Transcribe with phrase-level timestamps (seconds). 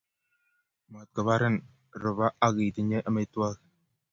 [0.91, 1.55] matubarin
[2.01, 3.61] ruba ago kitinye amitwogik